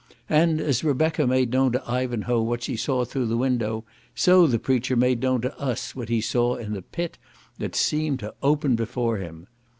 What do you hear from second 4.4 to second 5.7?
the preacher made known to